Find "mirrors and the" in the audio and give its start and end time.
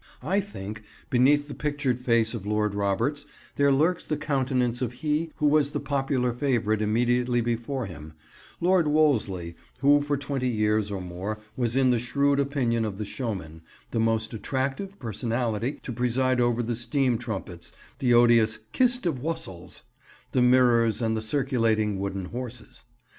20.41-21.21